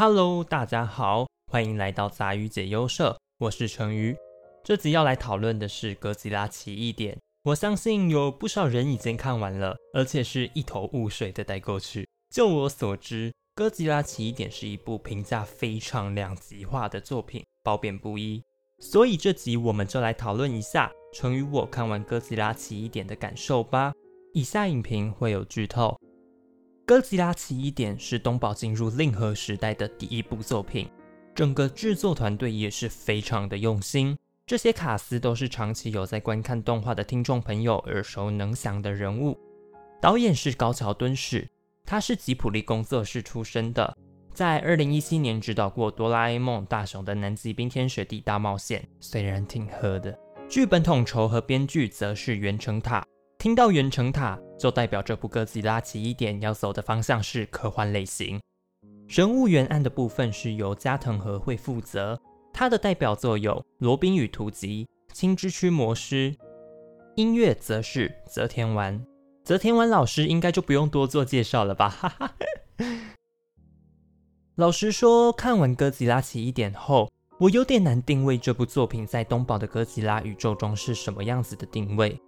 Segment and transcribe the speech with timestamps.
[0.00, 4.16] Hello，大家好，欢迎来到杂鱼解忧社，我是成鱼。
[4.64, 12.08] 这集要来讨论的是《哥吉拉奇异点》，我相信有不少人已经看完了，而且是一头雾水的带过去。
[12.30, 18.42] 就我所知，《哥吉拉奇异点》是一部评价非常两极化的作品，褒贬不一。
[18.78, 23.92] 所以这集我们就来讨论一下成语我看完《哥吉拉奇异点》的感受吧。
[24.32, 25.88] 以下影评会有剧透。
[26.90, 30.90] 《哥吉拉奇异点》是东宝进入令和时代的第一部作品，
[31.32, 34.18] 整个制作团队也是非常的用心。
[34.44, 39.38] 这些卡司都是长期有在观看动画的听众朋友耳熟能详的人物。
[40.00, 41.48] 导演是高桥敦史，
[41.84, 43.96] 他是吉普力工作室出身的，
[44.34, 50.18] 在二零一七年指导过《哆啦 A 梦：大雄的南极冰天雪地大冒险》，虽然挺喝的。
[50.48, 53.06] 剧本统筹和编剧则是袁成塔。
[53.40, 58.38] 听到圆城塔，就代表这部歌吉拉奇异点要走的方向是科幻类型。
[59.08, 62.20] 人物原案的部分是由加藤和会负责，
[62.52, 66.30] 他的代表作有《罗宾与图集》《青之驱魔师》。
[67.16, 69.02] 音乐则是泽田丸，
[69.42, 71.88] 泽田丸老师应该就不用多做介绍了吧？
[71.88, 72.34] 哈哈。
[74.56, 82.20] 老实说，看完哥吉拉奇异点后，我有点难定位这部作品在东宝的哥吉拉宇宙中是什么样子的定位。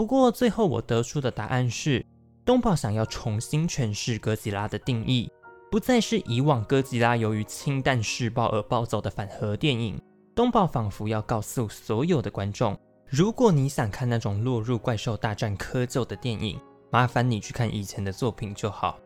[0.00, 2.02] 不过最后我得出的答案是，
[2.42, 5.30] 东宝想要重新诠释哥吉拉的定义，
[5.70, 10.00] 不再是以往哥吉拉由于氢弹试爆而暴走的反核电影。
[10.34, 12.74] 东宝仿佛要告诉所有的观众，
[13.10, 16.58] 如果你想看那种落入怪兽大战窠臼的电影，
[16.90, 18.98] 麻烦你去看以前的作品就好。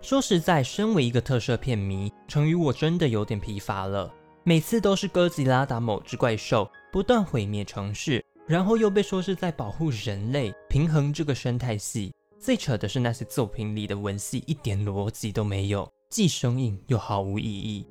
[0.00, 4.14] 说实在，身为一个特摄片迷，成语我真的有点疲乏了。
[4.44, 8.24] 每次都是哥吉拉打某只怪兽，不断毁灭城市。
[8.46, 12.12] 然后又被说是在保护人类，平衡这个生态系。
[12.38, 17.86] 最扯的是那些作品里的文戏一点逻辑都没有，既生硬又毫无意义。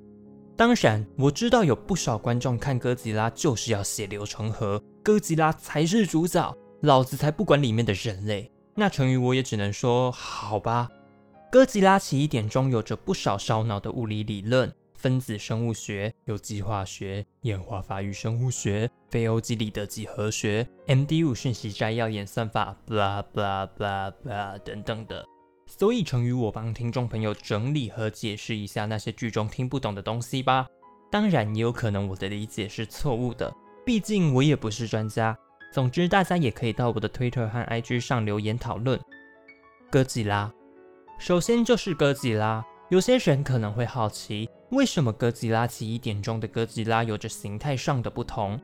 [0.55, 8.49] 当然，我知道有不少观众看哥吉拉就是要血流成河，哥吉拉才是主角，老子才不管里面的人类。
[8.75, 10.87] 那成语我也只能说好吧。
[11.51, 14.71] 哥吉拉奇异点中有着不少烧脑的物理理论。
[15.05, 25.23] 分子生物学、有机化学、演化法与生物学、非欧几里得几何学、MD5 讯息摘要演算法，blah blah blah blah 等等的。
[25.67, 30.65] 所以，成语我帮听众朋友整理和解释一下那些剧中听不懂的东西吧。
[31.11, 33.53] 当然，也有可能我的理解是错误的，
[33.85, 35.37] 毕竟我也不是专家。
[35.71, 38.99] 总之，大家也可以到我的 Twitter 和 IG 上留言讨论。
[39.91, 40.51] 哥吉拉，
[41.19, 42.65] 首先就是哥吉拉。
[42.89, 48.59] 有些人可能会好奇，为什么哥吉拉奇一点中的哥吉拉有着形态上的不同？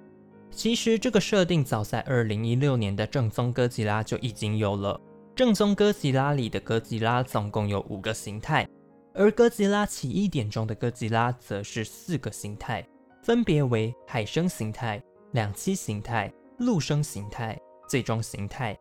[0.51, 4.99] 其实这个设定早在二零一六年的正宗哥吉拉就已经有了。
[5.35, 8.67] 正宗哥吉拉里的哥吉拉总共有五个形态，
[9.15, 12.85] 而哥吉拉奇一点中的哥吉拉则是四个形态，
[13.23, 15.01] 分别为海生形态、
[15.31, 17.59] 两栖形态、陆生形态、
[17.89, 18.77] 最终形态。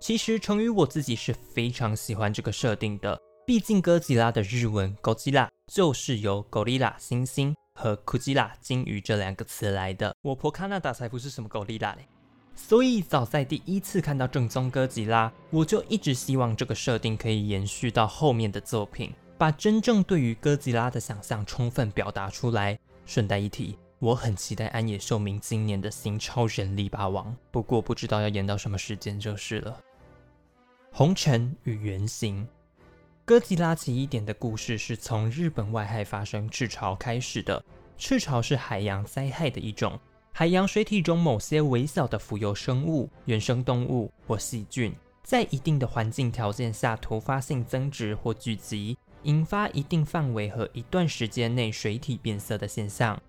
[0.00, 3.18] 其实成宇我自己是非常喜欢这个设定的。
[3.48, 10.14] 毕竟哥吉拉的日文 “Godzilla” 就是由 “gorilla” 猩猩和 “kujira” 金鱼这两个词来的。
[10.20, 12.06] 我婆 Canada 才不是什么 gorilla 嘞！
[12.54, 22.78] 所以早在第一次看到正宗哥吉拉，我就一直希望这个设定可以延续到后面的作品，把真正对于哥吉拉的想象充分表达出来。
[23.06, 29.80] 顺带一提，我很期待安野秀明今年的新超人力霸王，不过不知道要演到什么时间就是了。
[30.92, 32.46] 红尘与原型。
[33.28, 37.62] 哥吉拉奇一点的故事是从日本外海发生赤潮开始的。
[37.98, 40.00] 赤潮是海洋灾害的一种，
[40.32, 53.20] 海洋水体中某些微小的浮游生物、原生动物或细菌，在一定的环境条件下突发性增殖或聚集，引发一定范围和一段时间内水体变色的现象。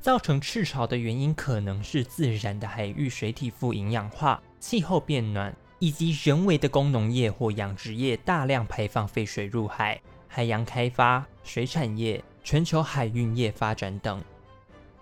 [0.00, 5.52] 造成赤潮的原因可能是自然的海域水体富营养化、气候变暖。
[5.80, 14.22] 以及人为的工农业或养殖业大量排放废水入海、海洋开发、水产业、全球海运业发展等。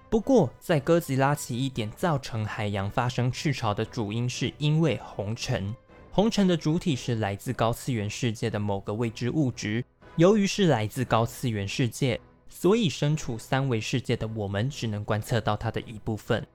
[0.08, 5.74] 不过，在哥吉拉奇一点造成海洋发生赤潮的主因，是因为红尘。
[6.12, 9.84] 红尘的主体是来自高次元世界的某个未知物质。
[10.16, 16.46] 由于是来自高次元世界，所以身处三维世界的我们只能观测到它的一部分。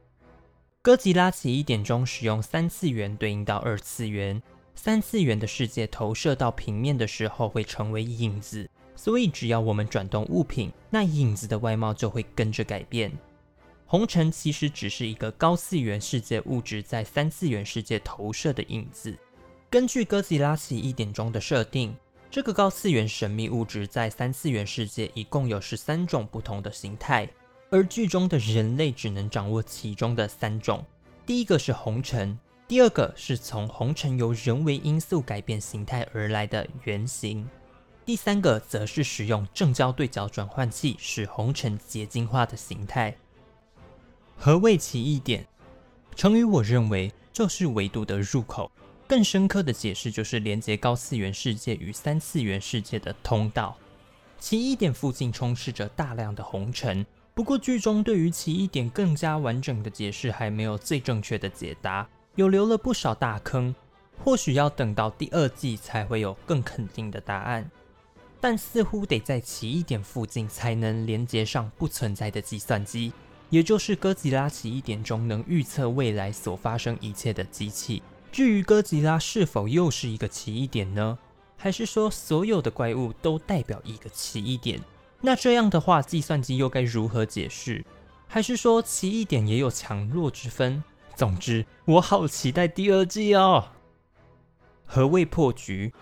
[0.83, 4.44] 哥吉拉奇一点中使用三次元对应到二次元，
[4.75, 13.09] 三次元的世界投射到平面的时候会成为影子，所以只要我们转动物品，那影子的外貌就会跟着改变。
[13.85, 19.18] 红尘其实只是一个高次元世界物质在三次元世界投射的影子。
[19.69, 21.95] 根据哥吉拉奇一点中的设定，
[22.30, 27.30] 这个高次元神秘物质在三次元世界一共有十三种不同的形态，
[27.74, 30.86] 而剧中的人类只能掌握其中的三种。
[31.25, 32.38] 第一个是红尘，
[32.68, 37.50] 第二个是从红尘由人为因素改变形态而来的原型，
[38.06, 43.18] 第三个则是使用正交对角转换器使红尘结晶化的形态。
[44.38, 45.44] 何谓奇异点？
[46.16, 48.69] 成语我认为就是维度的入口。
[49.08, 53.76] 更深刻的解释就是连接高次元世界与三次元世界的通道。
[54.40, 57.04] 奇异点附近充斥着大量的红尘，
[57.35, 63.74] 不过剧中对于奇异点更加完整的解释还没有最正确的解答，有留了不少大坑，
[64.24, 67.69] 或许要等到第二季才会有更肯定的答案。
[68.39, 73.12] 但似乎得在奇异点附近才能连接上不存在的计算机，
[73.50, 78.03] 也就是哥吉拉奇异点中能预测未来所发生一切的机器。
[78.31, 81.18] 至于哥吉拉是否又是一个奇异点呢？
[81.57, 84.80] 还是说所有的怪物都代表一个奇异点？
[85.25, 87.84] 那这样的话，计算机又该如何解释？
[88.28, 90.84] 还是说奇异点也有强弱之分？
[91.16, 93.70] 总之，我好期待第二季哦！
[94.86, 95.94] 何谓破局？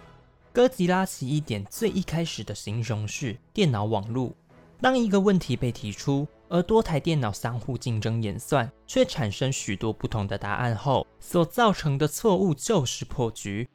[0.51, 4.33] 哥吉拉奇异点最一开始的形容是电脑网络。
[4.81, 6.27] 当一个问题被提出。
[6.53, 13.69] 而多台电脑相互竞争演算，却产生许多不同的答案后，所造成的错误就是破局。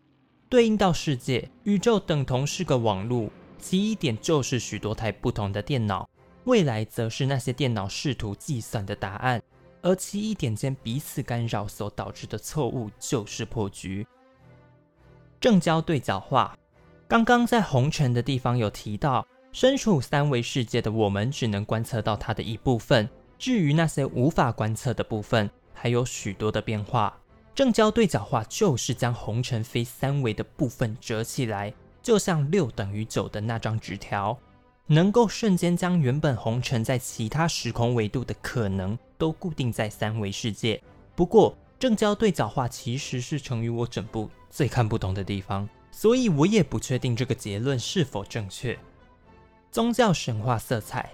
[0.51, 6.09] 对应到世界，宇宙等同是个网路，奇异点就是许多台不同的电脑，
[6.45, 9.43] 未来则是那些电脑试图计算的答案，
[9.83, 14.07] 而奇异点间彼此干扰所导致的错误就是破局。
[15.41, 16.57] 正交对角化，
[17.09, 19.27] 刚刚在红尘的地方有提到。
[19.53, 23.09] 身处三维世界的我们，只能观测到它的一部分。
[23.39, 27.19] 至于那些无法观测的部分，还有许多的变化。
[27.55, 31.73] 正交对角化就是将红尘非三维的部分折起来，
[32.07, 34.39] 就像六等于九的那张纸条，
[34.87, 40.81] 能够瞬间将原本红尘在其他时空维度的可能都固定在三维世界。
[41.17, 48.79] 不过，正交对角化其实是成于我整部最看不懂的地方，所以我也不确定这个结论是否正确。
[49.73, 51.13] 宗教神话色彩，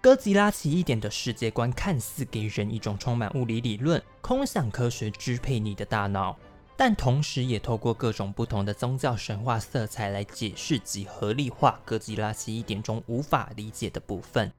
[0.00, 6.36] 哥吉拉奇异点的世界观看似给人一种充满物理理论、空想科学支配你的大脑，
[6.84, 14.52] 但同时也透过各种不同的宗教神话色彩来解释及合理化哥吉拉奇异点中无法理解的部分。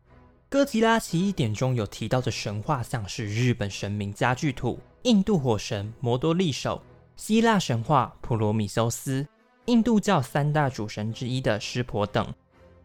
[0.48, 6.82] 哥吉拉奇异点中有提到的神话，像是日本神明加具土、印度火神摩多利手、
[7.18, 9.28] 希腊神话普罗米修斯、
[9.66, 12.34] 印度教三大主神之一的湿婆等。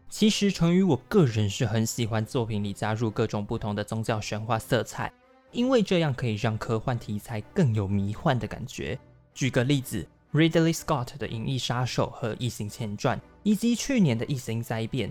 [0.09, 5.09] 其实，成于我个人是很喜欢作品里加入各种不同的宗教神话色彩，
[5.53, 8.99] 因为这样可以让科幻题材更有迷幻的感觉。
[9.33, 15.09] 举个例子，Ridley Scott 的《银翼杀手》和《异形前传》，以及去年的《异形灾变》。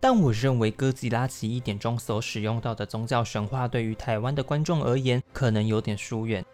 [0.00, 6.44] 但我认为哥吉拉奇异点中所使用到的宗教神话，对于台湾的观众而言，可能有点疏远。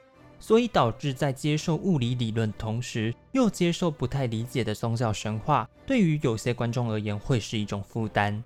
[0.40, 8.44] 所以导致在接受物理理论同时，又接受不太理解的宗教神话，对于有些观众而言会是一种负担。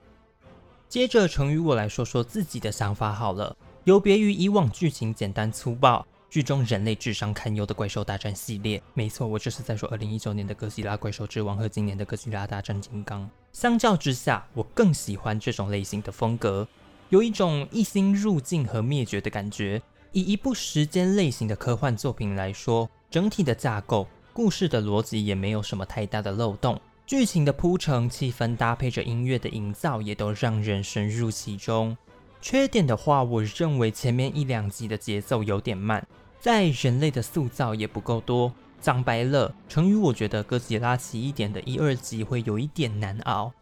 [0.89, 3.57] 接着，成于我来说说自己的想法好了。
[3.85, 13.29] 有别于以往剧情简单粗暴、剧中人类智商堪忧的怪兽大战系列，没错，我这是在说二零一九年的哥吉拉怪兽之王和今年的哥吉拉大战金刚。
[13.53, 16.67] 相较之下，我更喜欢这种类型的风格，
[17.11, 19.83] 有一种一心入境和灭绝的感觉。
[20.13, 31.95] 以一部时间类型的科幻作品来说，整体的架构、故事的逻辑也没有什么太大的漏洞，剧情的铺陈、气氛搭配着音乐的营造，也都让人深入其中。
[32.41, 36.05] 缺点的话，我认为前面一两集的节奏有点慢，
[36.43, 38.53] 在人类的塑造也不够多。
[38.81, 43.53] 讲白了，成于我觉得哥吉拉奇一点的一二集会有一点难熬。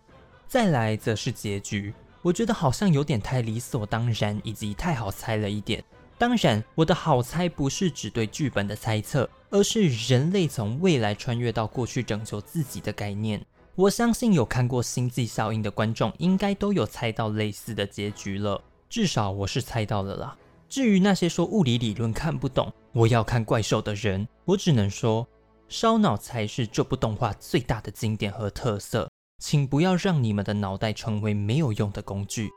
[0.49, 5.85] 再来则是结局，我觉得好像有点太理所当然，以及太好猜了一点。
[6.17, 13.45] 当然，我的好猜不是只对剧本的猜测，而是人类从未来穿越到过去拯救自己的概念。
[13.75, 18.63] 我相信有看过《星际效应》的观众，应该都有猜到类似的结局了。
[18.89, 20.35] 至少我是猜到了啦。
[20.71, 25.27] 至于那些说物理理论看不懂，我要看怪兽的人，我只能说，
[25.69, 29.11] 烧脑才是这部动画最大的经典和特色。
[29.41, 32.49] 请不要让你们的脑袋成为没有用的工具。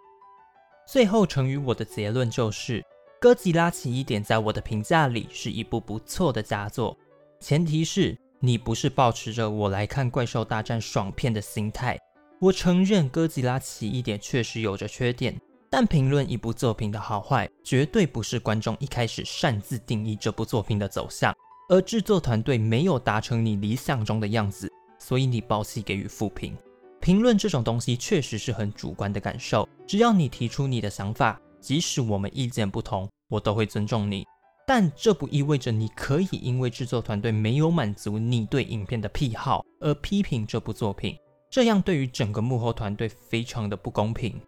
[0.88, 2.84] 最后，成于我的结论就是。
[3.20, 6.96] 哥吉拉奇异点在我的评价里是一部不错的佳作，
[7.40, 11.98] 前提是你不是抱持着我来看怪兽大战爽片的心态。
[12.42, 15.40] 我承认哥吉拉奇异点确实有着缺点，
[15.76, 21.34] 但评论一部作品的好坏，绝对不是观众一开始擅自定义这部作品的走向。
[21.68, 26.56] 而制作团队没有达成你理想中的样子，所以你抱气给予负评。
[27.02, 34.24] 评论这种东西确实是很主观的感受，只要你提出你的想法，即使我们意见不同，我都会尊重你。
[34.68, 41.18] 但这不意味着你可以因为制作团队没有满足你对影片的癖好而批评这部作品，
[41.50, 44.40] 这样对于整个幕后团队非常的不公平。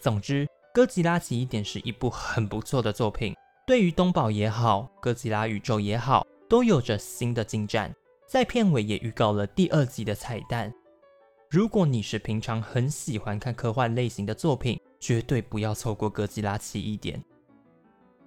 [0.00, 3.32] 总之，《哥吉拉奇一点》是一部很不错的作品，
[3.64, 7.94] 对于东宝也好，哥吉拉宇宙也好，都有着新的进展。
[8.26, 10.74] 在片尾也预告了第二集的彩蛋。
[11.48, 17.20] 如果你是平常很喜欢看科幻类型的作品，绝对不要错过《哥吉拉奇异点》。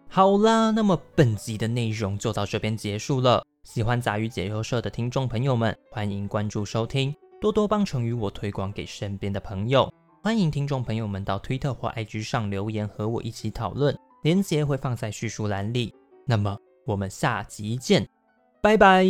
[0.08, 3.44] 好啦，那么本集的内容就到这边结束了。
[3.66, 9.94] 喜欢杂鱼解忧社的听众朋友们，欢迎关注收听，多多帮成与我推广给身边的朋友。
[10.22, 15.94] 欢迎听众朋友们到推特或 IG 上留言和我一起讨论，链接会放在叙述栏里。
[16.26, 18.06] 那么我们下集见，
[18.62, 19.06] 拜拜。